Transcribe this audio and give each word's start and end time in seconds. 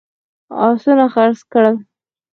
آسونه 0.67 1.05
خرڅ 1.13 1.39
کړل. 1.51 1.75